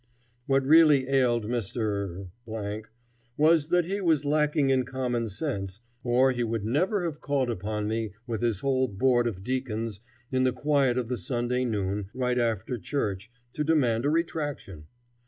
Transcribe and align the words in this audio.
What 0.47 0.65
really 0.65 1.07
ailed 1.07 1.45
Mr. 1.45 2.29
was 3.37 3.67
that 3.67 3.85
he 3.85 4.01
was 4.01 4.25
lacking 4.25 4.71
in 4.71 4.83
common 4.83 5.27
sense, 5.27 5.79
or 6.03 6.31
he 6.31 6.43
would 6.43 6.65
never 6.65 7.03
have 7.05 7.21
called 7.21 7.51
upon 7.51 7.87
me 7.87 8.13
with 8.25 8.41
his 8.41 8.61
whole 8.61 8.87
board 8.87 9.27
of 9.27 9.43
deacons 9.43 9.99
in 10.31 10.43
the 10.43 10.53
quiet 10.53 10.97
of 10.97 11.07
the 11.07 11.17
Sunday 11.17 11.65
noon, 11.65 12.09
right 12.15 12.39
after 12.39 12.79
church, 12.79 13.29
to 13.53 13.63
demand 13.63 14.03
a 14.05 14.09
retraction. 14.09 14.85